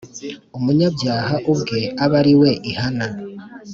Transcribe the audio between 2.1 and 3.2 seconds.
ari we ihana.